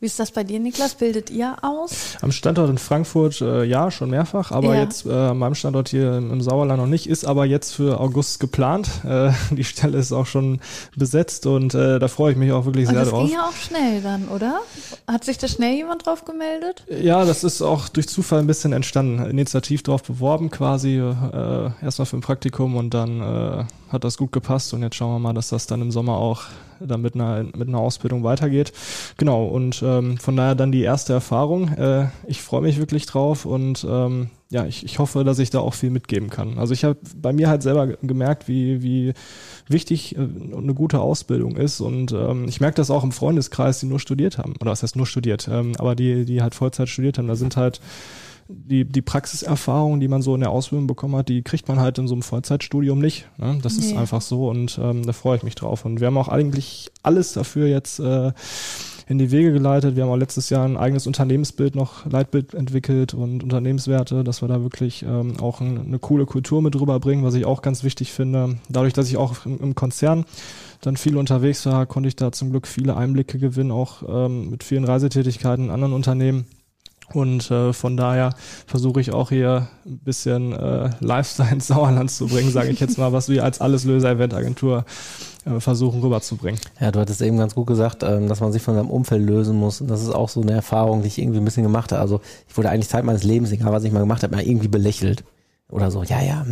[0.02, 0.96] Wie ist das bei dir, Niklas?
[0.96, 2.16] Bildet ihr aus?
[2.22, 4.84] Am Standort in Frankfurt äh, ja, schon mehrfach, aber ja.
[4.84, 8.40] jetzt äh, an meinem Standort hier im, Sauerland noch nicht, ist aber jetzt für August
[8.40, 8.90] geplant.
[9.04, 10.62] Äh, die Stelle ist auch schon
[10.96, 13.24] besetzt und äh, da freue ich mich auch wirklich und sehr das drauf.
[13.24, 14.62] Das ging ja auch schnell dann, oder?
[15.06, 16.86] Hat sich da schnell jemand drauf gemeldet?
[17.02, 19.30] Ja, das ist auch durch Zufall ein bisschen entstanden.
[19.30, 24.32] Initiativ drauf beworben quasi, äh, erstmal für ein Praktikum und dann äh, hat das gut
[24.32, 26.43] gepasst und jetzt schauen wir mal, dass das dann im Sommer auch
[26.80, 28.71] dann mit einer, mit einer Ausbildung weitergeht.
[29.17, 31.69] Genau, und ähm, von daher dann die erste Erfahrung.
[31.69, 35.60] Äh, ich freue mich wirklich drauf und ähm, ja, ich, ich hoffe, dass ich da
[35.60, 36.58] auch viel mitgeben kann.
[36.58, 39.13] Also ich habe bei mir halt selber gemerkt, wie, wie
[39.67, 41.82] wichtig äh, eine gute Ausbildung ist.
[41.82, 44.56] Und ähm, ich merke das auch im Freundeskreis, die nur studiert haben.
[44.60, 47.28] Oder was heißt nur studiert, ähm, aber die, die halt Vollzeit studiert haben.
[47.28, 47.80] Da sind halt
[48.52, 52.00] die, die Praxiserfahrung, die man so in der Ausbildung bekommen hat, die kriegt man halt
[52.00, 53.28] in so einem Vollzeitstudium nicht.
[53.38, 53.60] Ne?
[53.62, 53.86] Das nee.
[53.86, 55.86] ist einfach so und ähm, da freue ich mich drauf.
[55.86, 58.32] Und wir haben auch eigentlich alles dafür jetzt äh,
[59.08, 59.96] in die Wege geleitet.
[59.96, 64.48] Wir haben auch letztes Jahr ein eigenes Unternehmensbild noch, Leitbild entwickelt und Unternehmenswerte, dass wir
[64.48, 68.12] da wirklich ähm, auch ein, eine coole Kultur mit rüberbringen, was ich auch ganz wichtig
[68.12, 68.58] finde.
[68.68, 70.26] Dadurch, dass ich auch im, im Konzern
[70.82, 74.64] dann viel unterwegs war, konnte ich da zum Glück viele Einblicke gewinnen, auch ähm, mit
[74.64, 76.46] vielen Reisetätigkeiten in anderen Unternehmen.
[77.13, 78.34] Und äh, von daher
[78.67, 82.98] versuche ich auch hier ein bisschen äh, Lifestyle ins Sauerland zu bringen, sage ich jetzt
[82.98, 84.86] mal, was wir als Alleslöser-Eventagentur
[85.45, 86.60] äh, versuchen rüberzubringen.
[86.80, 89.56] Ja, du hattest eben ganz gut gesagt, ähm, dass man sich von seinem Umfeld lösen
[89.56, 89.82] muss.
[89.82, 92.02] Und das ist auch so eine Erfahrung, die ich irgendwie ein bisschen gemacht habe.
[92.02, 94.67] Also ich wurde eigentlich Zeit meines Lebens, egal was ich mal gemacht habe, mal irgendwie
[94.67, 95.24] belächelt
[95.71, 96.43] oder so, ja, ja,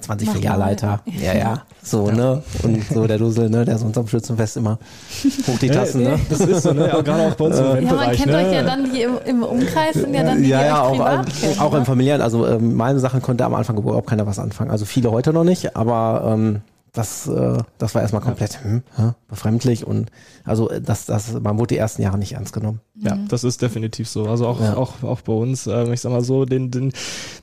[0.00, 2.14] 20 hm, Filialleiter, ja, ja, so, ja.
[2.14, 4.78] ne, und so der Dusel, ne, der sonst am Schützenfest immer
[5.46, 6.18] hoch die Tassen, ne.
[6.30, 8.36] Das ist so, ne, ja, gerade auch bei uns im äh, Ja, man kennt ne?
[8.36, 10.98] euch ja dann die im, im Umkreis, sind ja dann die, ja, die ja, auch,
[10.98, 11.78] auch, kennen, auch ne?
[11.78, 15.10] im familiären, also ähm, meine Sachen konnte am Anfang überhaupt keiner was anfangen, also viele
[15.10, 18.82] heute noch nicht, aber ähm, das, äh, das war erstmal komplett hm,
[19.28, 20.10] befremdlich und
[20.44, 22.80] also das, das, man wurde die ersten Jahre nicht ernst genommen.
[23.00, 23.28] Ja, mhm.
[23.28, 24.26] das ist definitiv so.
[24.26, 24.76] Also auch, ja.
[24.76, 26.92] auch, auch bei uns, ähm, ich sag mal so, den, den,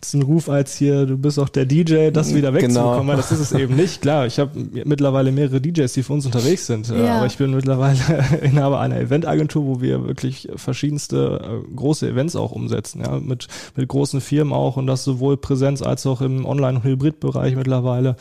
[0.04, 2.62] diesen Ruf als hier, du bist auch der DJ, das wieder genau.
[2.62, 3.16] wegzubekommen, genau.
[3.18, 4.02] das ist es eben nicht.
[4.02, 4.52] Klar, ich habe
[4.86, 7.18] mittlerweile mehrere DJs, die für uns unterwegs sind, äh, ja.
[7.18, 8.00] aber ich bin mittlerweile
[8.42, 13.88] Inhaber einer Eventagentur, wo wir wirklich verschiedenste äh, große Events auch umsetzen, ja, mit, mit
[13.88, 18.16] großen Firmen auch und das sowohl Präsenz als auch im Online- und Hybrid-Bereich mittlerweile.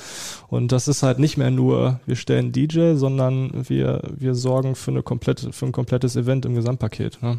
[0.49, 4.91] Und das ist halt nicht mehr nur, wir stellen DJ, sondern wir, wir sorgen für
[4.91, 7.23] eine komplette, für ein komplettes Event im Gesamtpaket.
[7.23, 7.39] Ne?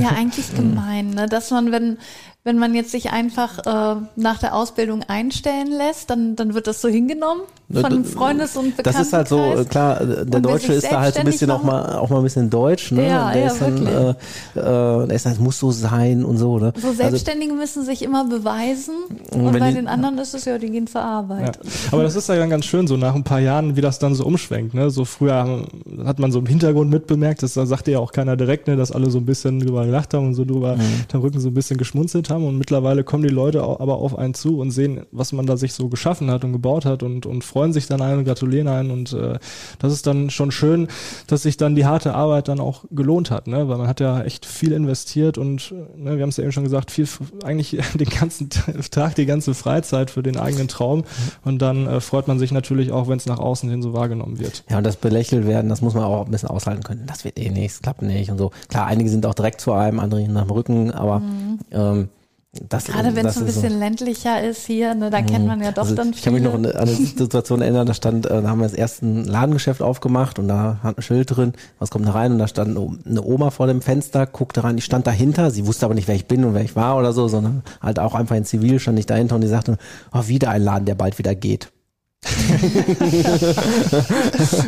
[0.00, 1.26] Ja, eigentlich gemein, ne?
[1.26, 1.98] dass man, wenn,
[2.44, 6.80] wenn man jetzt sich einfach äh, nach der Ausbildung einstellen lässt, dann, dann wird das
[6.80, 8.94] so hingenommen von Freundes- und Bekanntenkreis.
[8.94, 11.50] Das ist halt so, äh, klar, äh, der Deutsche ist da halt so ein bisschen
[11.50, 12.92] auch mal, auch mal ein bisschen deutsch.
[12.92, 13.06] Ne?
[13.06, 16.58] Ja, der ja, ist dann, äh, äh, der ist halt, muss so sein und so.
[16.58, 16.72] Ne?
[16.76, 18.94] So also Selbstständige also, müssen sich immer beweisen
[19.32, 21.56] und bei die, den anderen ist es ja, die gehen zur Arbeit.
[21.56, 21.72] Ja.
[21.92, 24.14] Aber das ist ja dann ganz schön, so nach ein paar Jahren, wie das dann
[24.14, 24.74] so umschwenkt.
[24.74, 24.90] Ne?
[24.90, 25.66] So früher
[26.04, 29.10] hat man so im Hintergrund mitbemerkt, das sagte ja auch keiner direkt, ne, dass alle
[29.10, 31.08] so ein bisschen drüber gelacht haben und so drüber mhm.
[31.12, 34.34] den Rücken so ein bisschen geschmunzelt haben und mittlerweile kommen die Leute aber auf einen
[34.34, 37.44] zu und sehen, was man da sich so geschaffen hat und gebaut hat und, und
[37.60, 38.90] freuen sich dann ein und gratulieren ein.
[38.90, 39.38] Und äh,
[39.80, 40.88] das ist dann schon schön,
[41.26, 43.68] dass sich dann die harte Arbeit dann auch gelohnt hat, ne?
[43.68, 46.64] Weil man hat ja echt viel investiert und ne, wir haben es ja eben schon
[46.64, 47.06] gesagt, viel
[47.44, 51.04] eigentlich den ganzen Tag, die ganze Freizeit für den eigenen Traum.
[51.44, 54.38] Und dann äh, freut man sich natürlich auch, wenn es nach außen hin so wahrgenommen
[54.38, 54.64] wird.
[54.70, 57.04] Ja, und das belächelt werden, das muss man auch ein bisschen aushalten können.
[57.06, 58.52] Das wird eh nichts, klappt nicht und so.
[58.68, 61.58] Klar, einige sind auch direkt zu einem, andere nach dem Rücken, aber mhm.
[61.72, 62.08] ähm,
[62.52, 63.78] das, Gerade wenn es ein bisschen so.
[63.78, 66.16] ländlicher ist hier, ne, da kennt man ja doch also dann viele.
[66.16, 68.74] Ich kann mich noch an eine Situation erinnern, da stand, äh, da haben wir das
[68.74, 72.48] erste Ladengeschäft aufgemacht und da hat ein Schild drin, was kommt da rein und da
[72.48, 76.08] stand eine Oma vor dem Fenster, guckte rein, die stand dahinter, sie wusste aber nicht,
[76.08, 78.80] wer ich bin und wer ich war oder so, sondern halt auch einfach in Zivil
[78.80, 79.78] stand ich dahinter und die sagte,
[80.12, 81.70] oh, wieder ein Laden, der bald wieder geht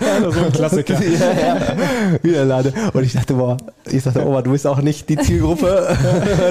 [0.00, 0.98] ja, so ein Klassiker.
[1.02, 1.76] Ja, ja.
[2.22, 2.72] Wiederlade.
[2.92, 3.56] Und ich dachte, boah,
[3.90, 5.66] ich dachte, Oma, du bist auch nicht die Zielgruppe,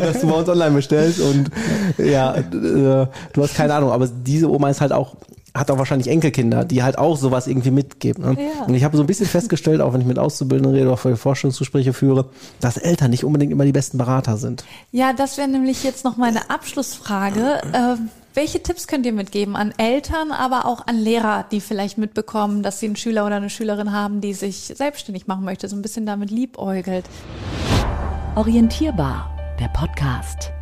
[0.04, 1.20] dass du bei uns online bestellst.
[1.20, 1.50] Und
[1.98, 3.92] ja, äh, du hast keine Ahnung.
[3.92, 5.16] Aber diese Oma ist halt auch
[5.54, 8.24] hat auch wahrscheinlich Enkelkinder, die halt auch sowas irgendwie mitgeben.
[8.24, 8.38] Ne?
[8.42, 8.66] Ja.
[8.66, 11.94] Und ich habe so ein bisschen festgestellt, auch wenn ich mit Auszubildenden rede, auch Forschungsgespräche
[11.94, 14.64] führe, dass Eltern nicht unbedingt immer die besten Berater sind.
[14.92, 17.62] Ja, das wäre nämlich jetzt noch meine Abschlussfrage.
[17.74, 17.96] Äh,
[18.34, 22.80] welche Tipps könnt ihr mitgeben an Eltern, aber auch an Lehrer, die vielleicht mitbekommen, dass
[22.80, 26.06] sie einen Schüler oder eine Schülerin haben, die sich selbstständig machen möchte, so ein bisschen
[26.06, 27.06] damit liebäugelt?
[28.36, 30.54] Orientierbar, der Podcast.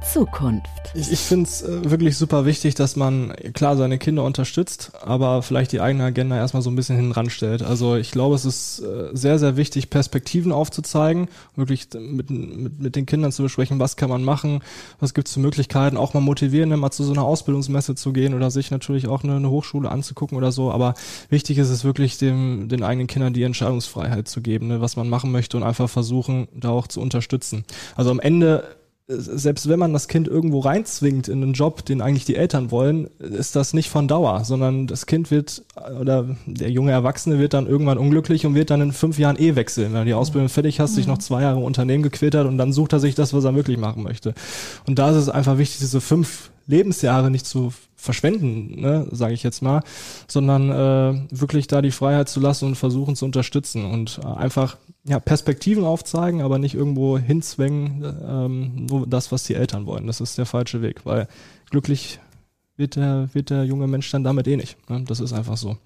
[0.00, 0.68] Zukunft.
[0.94, 5.42] Ich, ich finde es äh, wirklich super wichtig, dass man klar seine Kinder unterstützt, aber
[5.42, 7.62] vielleicht die eigene Agenda erstmal so ein bisschen hinranstellt.
[7.62, 12.96] Also ich glaube, es ist äh, sehr, sehr wichtig, Perspektiven aufzuzeigen, wirklich mit, mit, mit
[12.96, 14.62] den Kindern zu besprechen, was kann man machen,
[14.98, 18.34] was gibt es für Möglichkeiten, auch mal motivieren, mal zu so einer Ausbildungsmesse zu gehen
[18.34, 20.72] oder sich natürlich auch eine, eine Hochschule anzugucken oder so.
[20.72, 20.94] Aber
[21.28, 25.08] wichtig ist es wirklich, dem, den eigenen Kindern die Entscheidungsfreiheit zu geben, ne, was man
[25.08, 27.64] machen möchte und einfach versuchen, da auch zu unterstützen.
[27.96, 28.79] Also am Ende
[29.10, 33.08] selbst wenn man das Kind irgendwo reinzwingt in einen Job, den eigentlich die Eltern wollen,
[33.18, 35.64] ist das nicht von Dauer, sondern das Kind wird
[36.00, 39.56] oder der junge Erwachsene wird dann irgendwann unglücklich und wird dann in fünf Jahren eh
[39.56, 39.92] wechseln.
[39.92, 42.72] Wenn du die Ausbildung fertig hast, sich noch zwei Jahre im Unternehmen gequittert und dann
[42.72, 44.34] sucht er sich das, was er wirklich machen möchte.
[44.86, 49.42] Und da ist es einfach wichtig, diese fünf Lebensjahre nicht zu verschwenden, ne, sage ich
[49.42, 49.82] jetzt mal,
[50.26, 54.78] sondern äh, wirklich da die Freiheit zu lassen und versuchen zu unterstützen und äh, einfach
[55.04, 60.06] ja, Perspektiven aufzeigen, aber nicht irgendwo hinzwängen, ähm, nur das, was die Eltern wollen.
[60.06, 61.26] Das ist der falsche Weg, weil
[61.70, 62.20] glücklich
[62.76, 64.76] wird der, wird der junge Mensch dann damit eh nicht.
[64.88, 65.04] Ne?
[65.06, 65.76] Das ist einfach so.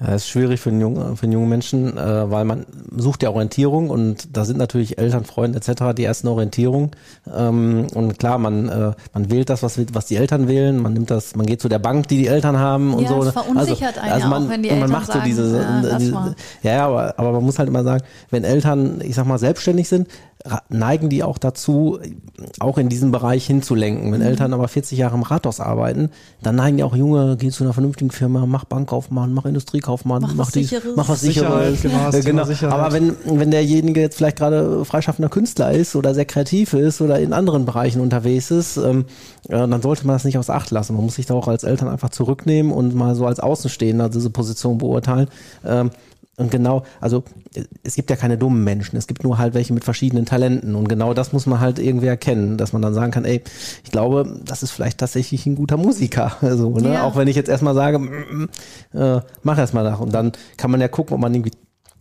[0.00, 2.66] Ja, ist schwierig für einen jungen, für einen jungen Menschen, äh, weil man
[2.96, 5.96] sucht ja Orientierung und da sind natürlich Eltern, Freunde etc.
[5.96, 6.92] die ersten Orientierung.
[7.34, 11.10] Ähm, und klar, man, äh, man wählt das, was, was die Eltern wählen, man nimmt
[11.10, 13.22] das, man geht zu der Bank, die die Eltern haben und ja, so.
[13.24, 15.56] Es verunsichert also, einen also man, auch, wenn die man Eltern macht sagen, so diese,
[15.56, 19.38] ja, diese ja, aber, aber man muss halt immer sagen, wenn Eltern, ich sag mal,
[19.38, 20.06] selbstständig sind,
[20.68, 21.98] neigen die auch dazu,
[22.60, 24.12] auch in diesen Bereich hinzulenken.
[24.12, 24.26] Wenn mhm.
[24.26, 26.10] Eltern aber 40 Jahre im Rathaus arbeiten,
[26.42, 30.34] dann neigen die auch Junge, geh zu einer vernünftigen Firma, mach Bankkaufmann, mach Industriekaufmann, mach,
[30.34, 31.82] mach, dies, mach was Sicheres.
[31.82, 32.72] Genau, ja, genau.
[32.72, 37.18] Aber wenn, wenn derjenige jetzt vielleicht gerade freischaffender Künstler ist oder sehr kreativ ist oder
[37.18, 39.06] in anderen Bereichen unterwegs ist, ähm,
[39.48, 40.94] äh, dann sollte man das nicht aus Acht lassen.
[40.94, 44.30] Man muss sich da auch als Eltern einfach zurücknehmen und mal so als Außenstehender diese
[44.30, 45.28] Position beurteilen.
[45.64, 45.90] Ähm,
[46.38, 47.24] und genau, also
[47.82, 50.88] es gibt ja keine dummen Menschen, es gibt nur halt welche mit verschiedenen Talenten und
[50.88, 53.42] genau das muss man halt irgendwie erkennen, dass man dann sagen kann, ey,
[53.84, 56.94] ich glaube, das ist vielleicht tatsächlich ein guter Musiker, also, ne?
[56.94, 57.02] Ja.
[57.02, 58.48] auch wenn ich jetzt erstmal sage, mm,
[58.92, 61.52] mm, äh, mach erstmal nach und dann kann man ja gucken, ob man irgendwie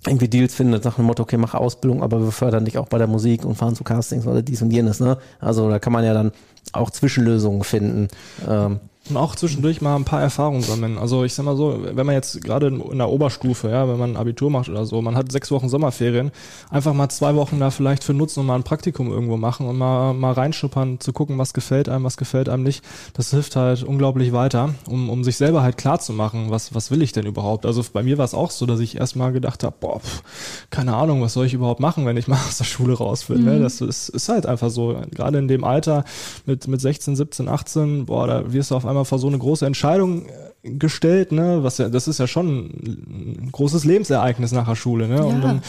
[0.06, 2.98] irgendwie Deals findet nach dem Motto, okay, mach Ausbildung, aber wir fördern dich auch bei
[2.98, 5.18] der Musik und fahren zu Castings oder dies und jenes, ne?
[5.40, 6.32] Also da kann man ja dann
[6.72, 8.08] auch Zwischenlösungen finden.
[8.48, 10.98] Ähm, und auch zwischendurch mal ein paar Erfahrungen sammeln.
[10.98, 14.12] Also ich sag mal so, wenn man jetzt gerade in der Oberstufe, ja, wenn man
[14.12, 16.32] ein Abitur macht oder so, man hat sechs Wochen Sommerferien,
[16.70, 19.78] einfach mal zwei Wochen da vielleicht für nutzen und mal ein Praktikum irgendwo machen und
[19.78, 22.84] mal, mal reinschuppern, zu gucken, was gefällt einem, was gefällt einem nicht.
[23.14, 26.92] Das hilft halt unglaublich weiter, um, um sich selber halt klar zu machen, was, was
[26.92, 27.66] will ich denn überhaupt.
[27.66, 30.24] Also bei mir war es auch so, dass ich erstmal gedacht habe, boah, pff,
[30.70, 33.44] keine Ahnung, was soll ich überhaupt machen, wenn ich mal aus der Schule raus bin.
[33.44, 33.52] Ne?
[33.52, 33.58] Mhm.
[33.58, 33.64] Ne?
[33.64, 35.02] Das ist, ist halt einfach so.
[35.12, 36.04] Gerade in dem Alter
[36.46, 39.38] mit, mit 16, 17, 18, boah, da wirst du auf einmal einmal vor so eine
[39.38, 41.60] große Entscheidung äh, gestellt, ne?
[41.62, 45.18] Was ja, das ist ja schon ein großes Lebensereignis nach der Schule, ne?
[45.18, 45.24] Ja.
[45.24, 45.62] Und dann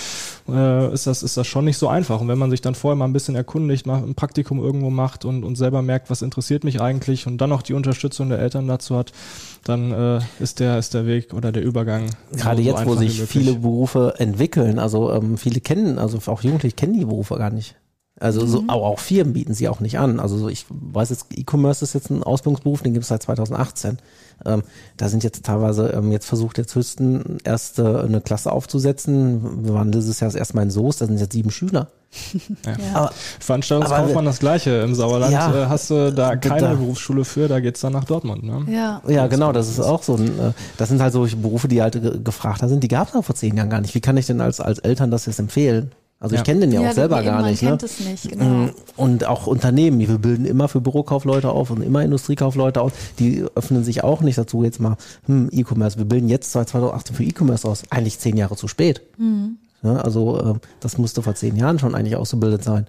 [0.48, 2.20] äh, ist das ist das schon nicht so einfach.
[2.20, 5.24] Und wenn man sich dann vorher mal ein bisschen erkundigt, mal ein Praktikum irgendwo macht
[5.24, 8.66] und und selber merkt, was interessiert mich eigentlich und dann noch die Unterstützung der Eltern
[8.66, 9.12] dazu hat,
[9.64, 13.22] dann äh, ist der ist der Weg oder der Übergang gerade so, jetzt, wo sich
[13.22, 14.78] viele Berufe entwickeln.
[14.78, 17.76] Also ähm, viele kennen, also auch Jugendliche kennen die Berufe gar nicht.
[18.20, 18.70] Also so, mhm.
[18.70, 20.18] auch, auch Firmen bieten sie auch nicht an.
[20.20, 23.98] Also so, ich weiß jetzt, E-Commerce ist jetzt ein Ausbildungsberuf, den gibt es seit 2018.
[24.44, 24.62] Ähm,
[24.96, 29.64] da sind jetzt teilweise, ähm, jetzt versucht jetzt Hüsten erst äh, eine Klasse aufzusetzen.
[29.64, 31.88] Wir waren dieses Jahr das erste Mal in Soest, da sind jetzt sieben Schüler.
[32.64, 32.72] Ja.
[32.72, 32.94] Ja.
[32.94, 34.70] Aber, Veranstaltungskaufmann das gleiche.
[34.80, 38.04] Im Sauerland ja, äh, hast du da keine da, Berufsschule für, da geht's dann nach
[38.04, 38.42] Dortmund.
[38.42, 38.64] Ne?
[38.72, 39.02] Ja.
[39.06, 40.16] ja, genau, das ist auch so.
[40.16, 42.82] Ein, äh, das sind halt solche Berufe, die halt gefragter sind.
[42.82, 43.94] Die gab es auch vor zehn Jahren gar nicht.
[43.94, 45.92] Wie kann ich denn als, als Eltern das jetzt empfehlen?
[46.20, 46.40] Also ja.
[46.40, 47.62] ich kenne den ja, ja auch selber gar nicht.
[47.62, 47.78] Man ne?
[47.78, 48.44] kennt es nicht, genau.
[48.44, 53.44] Mm, und auch Unternehmen, wir bilden immer für Bürokaufleute auf und immer Industriekaufleute aus, die
[53.54, 57.22] öffnen sich auch nicht dazu jetzt mal, hm, E-Commerce, wir bilden jetzt seit 2018 für
[57.22, 59.02] E-Commerce aus, eigentlich zehn Jahre zu spät.
[59.16, 59.58] Mhm.
[59.82, 62.86] Ja, also äh, das musste vor zehn Jahren schon eigentlich ausgebildet sein.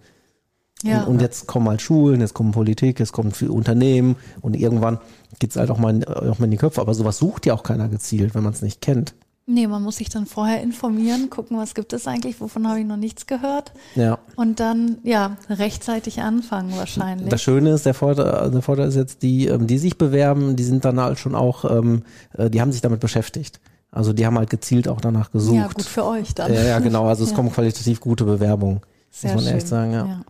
[0.81, 1.03] Ja.
[1.03, 4.97] Und, und jetzt kommen halt Schulen, jetzt kommen Politik, jetzt kommen für Unternehmen und irgendwann
[5.37, 6.81] geht's halt auch mal, in, auch mal in die Köpfe.
[6.81, 9.13] Aber sowas sucht ja auch keiner gezielt, wenn man es nicht kennt.
[9.51, 12.85] Nee, man muss sich dann vorher informieren, gucken, was gibt es eigentlich, wovon habe ich
[12.85, 13.71] noch nichts gehört.
[13.95, 14.19] Ja.
[14.35, 17.29] Und dann, ja, rechtzeitig anfangen wahrscheinlich.
[17.29, 20.63] Das Schöne ist, der Vorteil, der Vorteil ist jetzt, die, ähm, die sich bewerben, die
[20.63, 22.03] sind dann halt schon auch, ähm,
[22.37, 23.59] äh, die haben sich damit beschäftigt.
[23.89, 25.55] Also die haben halt gezielt auch danach gesucht.
[25.55, 26.53] Ja, gut für euch dann.
[26.53, 27.07] Ja, ja genau.
[27.07, 27.35] Also es ja.
[27.35, 28.81] kommen qualitativ gute Bewerbungen.
[29.09, 29.57] Sehr muss man schön.
[29.57, 30.05] echt sagen, ja.
[30.05, 30.21] ja.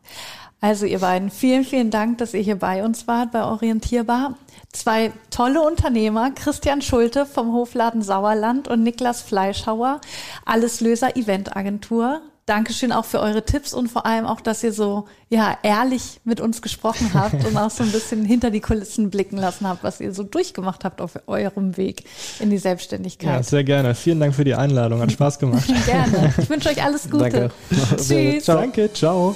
[0.61, 4.35] Also ihr beiden, vielen, vielen Dank, dass ihr hier bei uns wart, bei Orientierbar.
[4.73, 10.01] Zwei tolle Unternehmer, Christian Schulte vom Hofladen Sauerland und Niklas Fleischhauer,
[10.45, 12.21] Alleslöser Eventagentur.
[12.45, 16.41] Dankeschön auch für eure Tipps und vor allem auch, dass ihr so ja ehrlich mit
[16.41, 20.01] uns gesprochen habt und auch so ein bisschen hinter die Kulissen blicken lassen habt, was
[20.01, 22.05] ihr so durchgemacht habt auf eurem Weg
[22.39, 23.29] in die Selbstständigkeit.
[23.29, 23.93] Ja, sehr gerne.
[23.93, 24.99] Vielen Dank für die Einladung.
[24.99, 25.67] Hat Spaß gemacht.
[25.85, 26.33] gerne.
[26.39, 27.29] Ich wünsche euch alles Gute.
[27.29, 27.51] Danke.
[27.97, 28.45] Tschüss.
[28.45, 28.57] Ciao.
[28.57, 28.91] Danke.
[28.93, 29.35] Ciao.